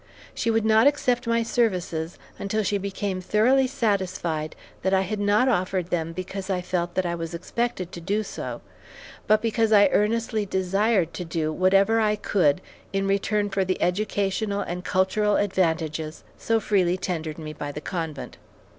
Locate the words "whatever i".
11.53-12.15